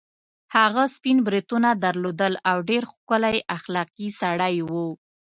هغه 0.55 0.83
سپین 0.95 1.17
بریتونه 1.27 1.69
درلودل 1.83 2.33
او 2.49 2.57
ډېر 2.69 2.83
ښکلی 2.93 3.37
اخلاقي 3.57 4.09
سړی 4.21 4.55
وو. 4.69 4.87